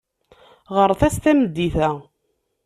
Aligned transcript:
Ɣret-as 0.77 1.15
tameddit-a. 1.23 1.89